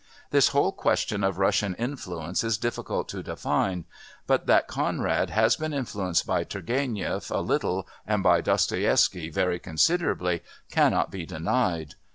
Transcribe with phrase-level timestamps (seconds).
[0.31, 3.85] This whole question of Russian influence is difficult to define,
[4.25, 10.41] but that Conrad has been influenced by Turgéniev a little and by Dostoievsky very considerably,
[10.71, 11.93] cannot be denied.